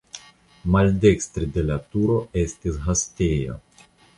Maldekstre 0.75 1.45
de 1.59 1.65
la 1.67 1.77
turo 1.91 2.17
estis 2.45 2.81
gastejo. 2.89 3.63